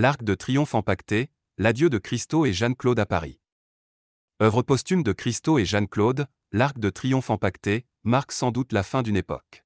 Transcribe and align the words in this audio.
L'Arc 0.00 0.22
de 0.22 0.36
Triomphe 0.36 0.76
empaqueté, 0.76 1.28
l'adieu 1.56 1.90
de 1.90 1.98
Christo 1.98 2.46
et 2.46 2.52
Jeanne-Claude 2.52 3.00
à 3.00 3.04
Paris. 3.04 3.40
Œuvre 4.40 4.62
posthume 4.62 5.02
de 5.02 5.10
Christo 5.10 5.58
et 5.58 5.64
Jeanne-Claude, 5.64 6.28
l'Arc 6.52 6.78
de 6.78 6.88
Triomphe 6.88 7.30
empaqueté 7.30 7.84
marque 8.04 8.30
sans 8.30 8.52
doute 8.52 8.72
la 8.72 8.84
fin 8.84 9.02
d'une 9.02 9.16
époque. 9.16 9.64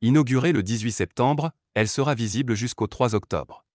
Inaugurée 0.00 0.52
le 0.52 0.62
18 0.62 0.92
septembre, 0.92 1.52
elle 1.74 1.88
sera 1.88 2.14
visible 2.14 2.54
jusqu'au 2.54 2.86
3 2.86 3.14
octobre. 3.14 3.66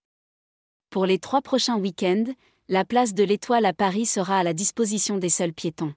Pour 0.90 1.06
les 1.06 1.20
trois 1.20 1.40
prochains 1.40 1.78
week-ends, 1.78 2.34
la 2.68 2.84
place 2.84 3.14
de 3.14 3.22
l'Étoile 3.22 3.64
à 3.64 3.72
Paris 3.72 4.06
sera 4.06 4.40
à 4.40 4.42
la 4.42 4.54
disposition 4.54 5.18
des 5.18 5.28
seuls 5.28 5.54
piétons. 5.54 5.94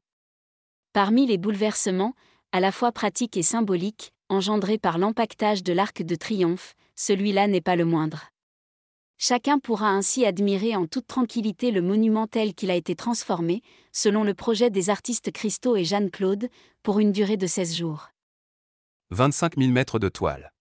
Parmi 0.94 1.26
les 1.26 1.40
bouleversements, 1.40 2.14
à 2.52 2.60
la 2.60 2.72
fois 2.72 2.92
pratiques 2.92 3.38
et 3.38 3.42
symboliques, 3.42 4.14
engendrés 4.30 4.78
par 4.78 5.00
l'empaquetage 5.00 5.64
de 5.64 5.74
l'Arc 5.74 6.04
de 6.04 6.14
Triomphe, 6.14 6.76
celui-là 6.96 7.48
n'est 7.48 7.60
pas 7.60 7.76
le 7.76 7.86
moindre. 7.86 8.33
Chacun 9.26 9.58
pourra 9.58 9.88
ainsi 9.88 10.26
admirer 10.26 10.76
en 10.76 10.86
toute 10.86 11.08
tranquillité 11.08 11.72
le 11.72 11.82
monument 11.82 12.28
tel 12.28 12.54
qu'il 12.54 12.70
a 12.70 12.76
été 12.76 12.94
transformé, 12.94 13.62
selon 13.94 14.26
le 14.26 14.34
projet 14.34 14.70
des 14.70 14.90
artistes 14.90 15.32
Christo 15.32 15.78
et 15.78 15.86
Jeanne-Claude, 15.86 16.50
pour 16.84 17.00
une 17.00 17.14
durée 17.14 17.38
de 17.38 17.48
16 17.48 17.74
jours. 17.74 18.10
25 19.12 19.58
000 19.58 19.72
mètres 19.72 19.98
de 19.98 20.10
toile. 20.10 20.52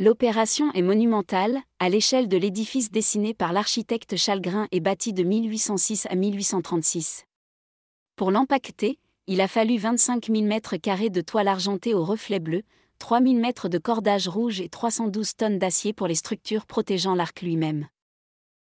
L'opération 0.00 0.72
est 0.72 0.80
monumentale, 0.80 1.60
à 1.78 1.90
l'échelle 1.90 2.26
de 2.26 2.38
l'édifice 2.38 2.90
dessiné 2.90 3.34
par 3.34 3.52
l'architecte 3.52 4.16
Chalgrin 4.16 4.66
et 4.72 4.80
bâti 4.80 5.12
de 5.12 5.22
1806 5.22 6.06
à 6.08 6.14
1836. 6.14 7.26
Pour 8.16 8.30
l'empaqueter, 8.30 8.98
il 9.26 9.42
a 9.42 9.46
fallu 9.46 9.76
25 9.76 10.28
000 10.28 10.44
mètres 10.44 10.78
carrés 10.78 11.10
de 11.10 11.20
toile 11.20 11.48
argentée 11.48 11.92
au 11.92 12.02
reflet 12.02 12.40
bleu, 12.40 12.62
3 12.98 13.22
000 13.22 13.34
mètres 13.34 13.68
de 13.68 13.78
cordage 13.78 14.28
rouge 14.28 14.60
et 14.60 14.68
312 14.68 15.36
tonnes 15.36 15.58
d'acier 15.58 15.92
pour 15.92 16.08
les 16.08 16.14
structures 16.14 16.66
protégeant 16.66 17.14
l'arc 17.14 17.40
lui-même. 17.42 17.86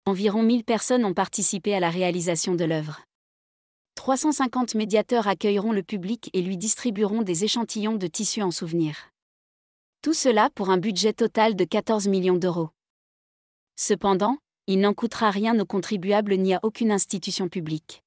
Environ 0.05 0.43
1000 0.43 0.65
personnes 0.65 1.05
ont 1.05 1.15
participé 1.15 1.75
à 1.75 1.81
la 1.81 1.91
réalisation 1.91 2.55
de 2.55 2.65
l'œuvre. 2.65 3.01
350 3.95 4.75
médiateurs 4.75 5.27
accueilleront 5.27 5.73
le 5.73 5.83
public 5.83 6.31
et 6.33 6.43
lui 6.43 6.57
distribueront 6.57 7.23
des 7.23 7.45
échantillons 7.45 7.97
de 7.97 8.07
tissus 8.07 8.43
en 8.43 8.51
souvenir. 8.51 9.11
Tout 10.03 10.15
cela 10.15 10.51
pour 10.55 10.71
un 10.71 10.79
budget 10.79 11.13
total 11.13 11.57
de 11.57 11.65
14 11.65 12.07
millions 12.09 12.37
d'euros. 12.37 12.71
Cependant, 13.77 14.39
il 14.67 14.81
n'en 14.81 14.95
coûtera 14.95 15.31
rien 15.31 15.59
aux 15.59 15.67
contribuables 15.67 16.35
ni 16.35 16.55
à 16.55 16.61
aucune 16.63 16.93
institution 16.93 17.49
publique. 17.49 18.03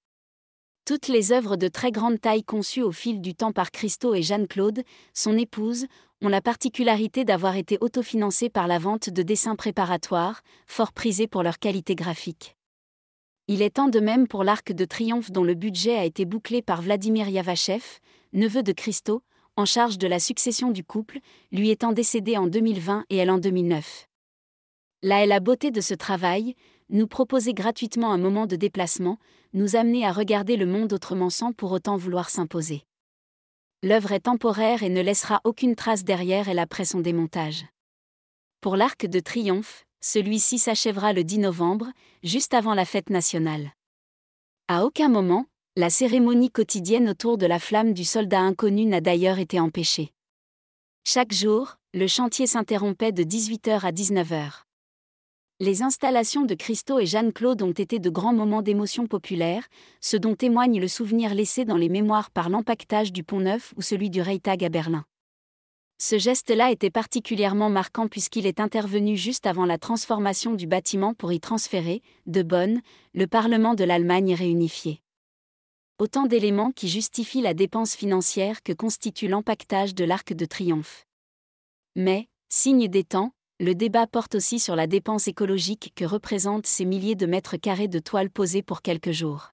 Toutes 0.90 1.08
les 1.08 1.32
œuvres 1.32 1.56
de 1.56 1.68
très 1.68 1.92
grande 1.92 2.20
taille 2.20 2.44
conçues 2.44 2.82
au 2.82 2.92
fil 2.92 3.22
du 3.22 3.36
temps 3.36 3.52
par 3.52 3.70
Christo 3.70 4.16
et 4.16 4.23
Jeanne-Claude, 4.23 4.82
son 5.14 5.38
épouse, 5.38 5.86
ont 6.23 6.30
la 6.30 6.42
particularité 6.42 7.26
d'avoir 7.26 7.58
été 7.58 7.78
autofinancées 7.80 8.50
par 8.50 8.66
la 8.66 8.80
vente 8.80 9.12
de 9.12 9.22
dessins 9.22 9.56
préparatoires, 9.56 10.42
fort 10.66 10.92
prisés 10.92 11.28
pour 11.28 11.44
leur 11.44 11.59
qualité 11.59 11.94
graphique. 11.94 12.58
Il 13.48 13.62
est 13.62 13.78
en 13.78 13.88
de 13.88 14.00
même 14.00 14.28
pour 14.28 14.44
l'Arc 14.44 14.72
de 14.72 14.84
Triomphe 14.84 15.30
dont 15.30 15.44
le 15.44 15.54
budget 15.54 15.96
a 15.96 16.06
été 16.06 16.26
bouclé 16.26 16.64
par 16.64 16.81
Vladimir 16.81 17.30
Yavachev, 17.30 17.84
neveu 18.34 18.64
de 18.64 18.72
Christo, 18.72 19.22
en 19.58 19.66
charge 19.66 20.00
de 20.00 20.08
la 20.08 20.18
succession 20.18 20.72
du 20.72 20.84
couple, 20.84 21.20
lui 21.52 21.70
étant 21.70 21.92
décédé 21.92 22.36
en 22.36 22.48
2020 22.48 23.06
et 23.12 23.18
elle 23.18 23.30
en 23.30 23.38
2009. 23.38 24.08
Là 25.03 25.24
est 25.24 25.28
la 25.28 25.40
beauté 25.40 25.70
de 25.70 25.81
ce 25.81 25.94
travail, 25.94 26.56
nous 26.90 27.08
proposer 27.08 27.54
gratuitement 27.54 28.12
un 28.12 28.18
moment 28.18 28.48
de 28.48 28.56
déplacement, 28.56 29.18
nous 29.54 29.76
amener 29.76 30.06
à 30.06 30.12
regarder 30.12 30.58
le 30.58 30.66
monde 30.66 30.94
autrement 30.94 31.30
sans 31.30 31.54
pour 31.54 31.72
autant 31.72 31.98
vouloir 31.98 32.30
s'imposer. 32.30 32.84
L'œuvre 33.81 34.12
est 34.12 34.22
temporaire 34.22 34.84
et 34.84 34.90
ne 34.90 35.02
laissera 35.02 35.42
aucune 35.44 35.76
trace 35.76 36.04
derrière 36.04 36.50
elle 36.50 36.59
après 36.59 36.86
son 36.86 37.00
démontage. 37.00 37.66
Pour 38.62 38.76
l'Arc 38.76 39.06
de 39.06 39.20
Triomphe, 39.20 39.86
celui-ci 40.02 40.59
s'achèvera 40.59 41.14
le 41.14 41.23
10 41.23 41.40
novembre, 41.40 41.88
juste 42.23 42.54
avant 42.54 42.73
la 42.73 42.86
fête 42.86 43.09
nationale. 43.09 43.72
À 44.68 44.86
aucun 44.86 45.09
moment, 45.09 45.46
la 45.76 45.90
cérémonie 45.90 46.52
quotidienne 46.52 47.09
autour 47.09 47.38
de 47.38 47.46
la 47.46 47.59
flamme 47.59 47.94
du 47.94 48.03
soldat 48.03 48.42
inconnu 48.42 48.86
n'a 48.86 49.02
d'ailleurs 49.02 49.40
été 49.40 49.59
empêchée. 49.59 50.12
Chaque 51.06 51.34
jour, 51.34 51.78
le 51.94 52.08
chantier 52.08 52.47
s'interrompait 52.47 53.12
de 53.12 53.24
18h 53.24 53.80
à 53.86 53.92
19h. 53.92 54.63
Les 55.62 55.84
installations 55.84 56.44
de 56.46 56.56
Christo 56.56 57.00
et 57.00 57.06
Jeanne-Claude 57.06 57.62
ont 57.62 57.72
été 57.72 58.00
de 58.00 58.09
grands 58.09 58.34
moments 58.34 58.62
d'émotion 58.62 59.08
populaire, 59.08 59.68
ce 60.00 60.16
dont 60.16 60.36
témoigne 60.36 60.80
le 60.80 60.88
souvenir 60.88 61.36
laissé 61.36 61.66
dans 61.66 61.75
les 61.75 61.90
mémoires 61.90 62.31
par 62.31 62.50
l'empaquetage 62.50 63.12
du 63.12 63.25
Pont 63.25 63.42
Neuf 63.42 63.74
ou 63.75 63.81
celui 63.81 64.09
du 64.09 64.22
Reichstag 64.22 64.64
à 64.64 64.69
Berlin. 64.69 65.03
Ce 66.02 66.18
geste-là 66.18 66.72
était 66.72 66.90
particulièrement 66.90 67.69
marquant 67.69 68.08
puisqu'il 68.08 68.48
est 68.48 68.62
intervenu 68.62 69.18
juste 69.18 69.46
avant 69.46 69.66
la 69.66 69.78
transformation 69.78 70.53
du 70.53 70.66
bâtiment 70.66 71.14
pour 71.14 71.34
y 71.34 71.42
transférer, 71.42 72.02
de 72.25 72.42
Bonn, 72.42 72.81
le 73.14 73.28
Parlement 73.28 73.74
de 73.74 73.84
l'Allemagne 73.84 74.34
réunifié 74.34 75.02
autant 76.00 76.25
d'éléments 76.25 76.72
qui 76.72 76.88
justifient 76.88 77.42
la 77.42 77.53
dépense 77.53 77.94
financière 77.94 78.64
que 78.64 78.72
constitue 78.72 79.28
l'empaquetage 79.28 79.94
de 79.94 80.06
l'Arc 80.06 80.34
de 80.34 80.46
Triomphe. 80.46 81.06
Mais, 81.96 82.30
signe 82.48 82.88
des 82.88 83.03
temps, 83.03 83.34
le 83.59 83.75
débat 83.75 84.08
porte 84.08 84.36
aussi 84.36 84.59
sur 84.59 84.75
la 84.75 84.88
dépense 84.88 85.28
écologique 85.28 85.92
que 85.96 86.06
représentent 86.06 86.68
ces 86.68 86.86
milliers 86.86 87.16
de 87.16 87.25
mètres 87.25 87.58
carrés 87.58 87.90
de 87.90 88.00
toile 88.00 88.30
posés 88.30 88.64
pour 88.64 88.81
quelques 88.81 89.12
jours. 89.12 89.52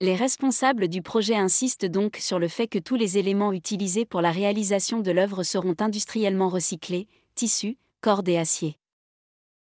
Les 0.00 0.16
responsables 0.16 0.88
du 0.88 1.00
projet 1.00 1.36
insistent 1.36 1.86
donc 1.86 2.16
sur 2.16 2.40
le 2.40 2.48
fait 2.48 2.66
que 2.66 2.80
tous 2.80 2.96
les 2.96 3.16
éléments 3.16 3.52
utilisés 3.52 4.04
pour 4.04 4.20
la 4.20 4.32
réalisation 4.32 5.00
de 5.00 5.12
l'œuvre 5.12 5.44
seront 5.44 5.76
industriellement 5.78 6.48
recyclés, 6.48 7.06
tissus, 7.36 7.78
cordes 8.00 8.28
et 8.28 8.36
acier. 8.36 8.76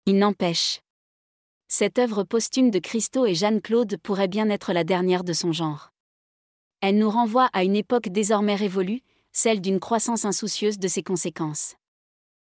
Il 0.08 0.18
n'empêche, 0.18 0.82
cette 1.68 1.98
œuvre 1.98 2.24
posthume 2.24 2.70
de 2.70 2.80
Christo 2.80 3.26
et 3.26 3.34
Jeanne-Claude 3.34 3.98
pourrait 3.98 4.28
bien 4.28 4.50
être 4.50 4.72
la 4.72 4.84
dernière 4.84 5.24
de 5.24 5.34
son 5.34 5.52
genre. 5.52 5.92
Elle 6.82 6.98
nous 6.98 7.10
renvoie 7.10 7.50
à 7.54 7.64
une 7.64 7.76
époque 7.76 8.10
désormais 8.10 8.56
révolue, 8.56 9.02
celle 9.32 9.62
d'une 9.62 9.80
croissance 9.80 10.26
insoucieuse 10.26 10.78
de 10.78 10.88
ses 10.88 11.02
conséquences. 11.02 11.76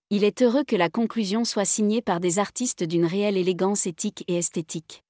Il 0.08 0.22
est 0.22 0.40
heureux 0.40 0.62
que 0.62 0.76
la 0.76 0.88
conclusion 0.88 1.44
soit 1.44 1.64
signée 1.64 2.00
par 2.00 2.20
des 2.20 2.38
artistes 2.38 2.84
d'une 2.84 3.04
réelle 3.04 3.36
élégance 3.36 3.86
éthique 3.86 4.22
et 4.28 4.36
esthétique. 4.36 5.02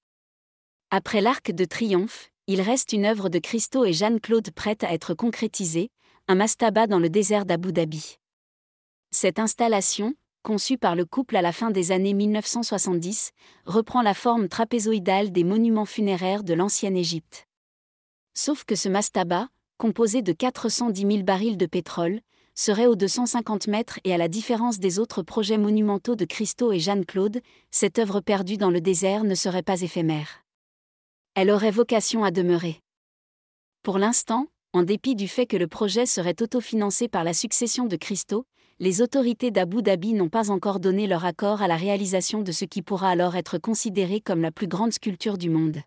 Après 0.90 1.20
l'Arc 1.20 1.50
de 1.50 1.66
Triomphe, 1.66 2.30
il 2.46 2.62
reste 2.62 2.94
une 2.94 3.04
œuvre 3.04 3.28
de 3.28 3.38
Christo 3.38 3.84
et 3.84 3.92
Jeanne-Claude 3.92 4.50
prête 4.52 4.84
à 4.84 4.94
être 4.94 5.12
concrétisée, 5.12 5.90
un 6.28 6.34
mastaba 6.36 6.86
dans 6.86 6.98
le 6.98 7.10
désert 7.10 7.44
d'Abu 7.44 7.74
Dhabi. 7.74 8.16
Cette 9.10 9.38
installation, 9.38 10.14
conçu 10.42 10.78
par 10.78 10.96
le 10.96 11.04
couple 11.04 11.36
à 11.36 11.42
la 11.42 11.52
fin 11.52 11.70
des 11.70 11.92
années 11.92 12.14
1970, 12.14 13.32
reprend 13.66 14.00
la 14.00 14.14
forme 14.14 14.48
trapézoïdale 14.48 15.30
des 15.30 15.44
monuments 15.44 15.84
funéraires 15.84 16.42
de 16.42 16.54
l'ancienne 16.54 16.96
Égypte. 16.96 17.46
Sauf 18.32 18.64
que 18.64 18.74
ce 18.74 18.88
mastaba, 18.88 19.48
composé 19.76 20.22
de 20.22 20.32
410 20.32 21.02
000 21.02 21.22
barils 21.22 21.58
de 21.58 21.66
pétrole, 21.66 22.22
serait 22.56 22.96
de 22.96 23.06
150 23.06 23.68
mètres 23.68 24.00
et 24.04 24.14
à 24.14 24.18
la 24.18 24.28
différence 24.28 24.78
des 24.78 24.98
autres 24.98 25.22
projets 25.22 25.58
monumentaux 25.58 26.16
de 26.16 26.24
Christo 26.24 26.72
et 26.72 26.78
Jeanne-Claude, 26.78 27.40
cette 27.70 27.98
œuvre 27.98 28.20
perdue 28.20 28.56
dans 28.56 28.70
le 28.70 28.80
désert 28.80 29.24
ne 29.24 29.34
serait 29.34 29.62
pas 29.62 29.82
éphémère. 29.82 30.42
Elle 31.34 31.50
aurait 31.50 31.70
vocation 31.70 32.24
à 32.24 32.30
demeurer. 32.30 32.80
Pour 33.82 33.98
l'instant, 33.98 34.46
en 34.72 34.82
dépit 34.82 35.14
du 35.14 35.28
fait 35.28 35.46
que 35.46 35.58
le 35.58 35.68
projet 35.68 36.06
serait 36.06 36.42
autofinancé 36.42 37.08
par 37.08 37.24
la 37.24 37.34
succession 37.34 37.84
de 37.84 37.96
Christo, 37.96 38.46
les 38.78 39.02
autorités 39.02 39.50
d'Abu 39.50 39.82
Dhabi 39.82 40.14
n'ont 40.14 40.30
pas 40.30 40.50
encore 40.50 40.80
donné 40.80 41.06
leur 41.06 41.26
accord 41.26 41.60
à 41.60 41.68
la 41.68 41.76
réalisation 41.76 42.42
de 42.42 42.52
ce 42.52 42.64
qui 42.64 42.80
pourra 42.80 43.10
alors 43.10 43.36
être 43.36 43.58
considéré 43.58 44.20
comme 44.20 44.40
la 44.40 44.50
plus 44.50 44.66
grande 44.66 44.92
sculpture 44.92 45.36
du 45.36 45.50
monde. 45.50 45.78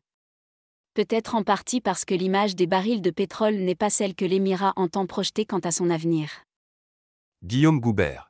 Peut-être 0.94 1.34
en 1.34 1.44
partie 1.44 1.81
parce 1.81 2.06
que 2.06 2.16
l'image 2.16 2.56
des 2.56 2.68
barils 2.68 3.01
de 3.01 3.12
pétrole 3.12 3.56
n'est 3.56 3.75
pas 3.75 3.90
celle 3.90 4.16
que 4.16 4.25
l'Émirat 4.25 4.74
entend 4.75 5.07
projeter 5.07 5.46
quant 5.46 5.59
à 5.59 5.72
son 5.72 5.90
avenir. 5.90 6.30
Guillaume 7.44 7.80
Goubert 7.80 8.29